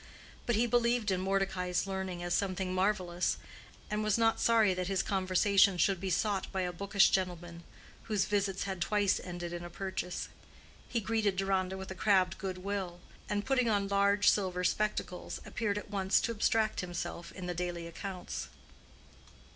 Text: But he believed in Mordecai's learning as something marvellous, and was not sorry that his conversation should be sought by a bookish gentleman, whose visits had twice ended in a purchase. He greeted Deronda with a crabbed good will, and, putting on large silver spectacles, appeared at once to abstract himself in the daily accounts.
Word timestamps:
But 0.47 0.55
he 0.55 0.65
believed 0.65 1.11
in 1.11 1.21
Mordecai's 1.21 1.85
learning 1.85 2.23
as 2.23 2.33
something 2.33 2.73
marvellous, 2.73 3.37
and 3.87 4.03
was 4.03 4.17
not 4.17 4.39
sorry 4.39 4.73
that 4.73 4.87
his 4.87 5.03
conversation 5.03 5.77
should 5.77 5.99
be 5.99 6.09
sought 6.09 6.51
by 6.51 6.61
a 6.61 6.73
bookish 6.73 7.11
gentleman, 7.11 7.61
whose 8.05 8.25
visits 8.25 8.63
had 8.63 8.81
twice 8.81 9.21
ended 9.23 9.53
in 9.53 9.63
a 9.63 9.69
purchase. 9.69 10.27
He 10.89 11.01
greeted 11.01 11.35
Deronda 11.35 11.77
with 11.77 11.91
a 11.91 11.93
crabbed 11.93 12.39
good 12.39 12.57
will, 12.57 12.99
and, 13.29 13.45
putting 13.45 13.69
on 13.69 13.87
large 13.87 14.27
silver 14.27 14.63
spectacles, 14.63 15.39
appeared 15.45 15.77
at 15.77 15.91
once 15.91 16.19
to 16.21 16.31
abstract 16.31 16.79
himself 16.79 17.31
in 17.33 17.45
the 17.45 17.53
daily 17.53 17.85
accounts. 17.85 18.47